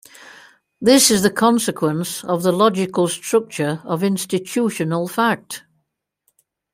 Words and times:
This 0.81 1.11
is 1.11 1.21
the 1.21 1.29
consequence 1.29 2.23
of 2.23 2.41
the 2.41 2.51
logical 2.51 3.07
structure 3.07 3.83
of 3.85 4.03
institutional 4.03 5.07
fact. 5.07 5.63